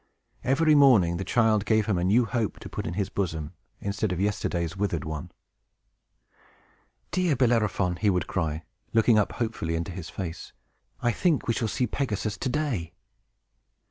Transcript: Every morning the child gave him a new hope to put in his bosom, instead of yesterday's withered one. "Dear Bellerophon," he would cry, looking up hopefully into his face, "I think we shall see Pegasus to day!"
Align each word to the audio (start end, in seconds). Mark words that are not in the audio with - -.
Every 0.43 0.73
morning 0.73 1.17
the 1.17 1.23
child 1.23 1.63
gave 1.63 1.85
him 1.85 1.99
a 1.99 2.03
new 2.03 2.25
hope 2.25 2.57
to 2.61 2.69
put 2.69 2.87
in 2.87 2.95
his 2.95 3.09
bosom, 3.11 3.53
instead 3.79 4.11
of 4.11 4.19
yesterday's 4.19 4.75
withered 4.75 5.05
one. 5.05 5.31
"Dear 7.11 7.35
Bellerophon," 7.35 7.97
he 7.97 8.09
would 8.09 8.25
cry, 8.25 8.63
looking 8.93 9.19
up 9.19 9.33
hopefully 9.33 9.75
into 9.75 9.91
his 9.91 10.09
face, 10.09 10.53
"I 11.03 11.11
think 11.11 11.47
we 11.47 11.53
shall 11.53 11.67
see 11.67 11.85
Pegasus 11.85 12.35
to 12.37 12.49
day!" 12.49 12.93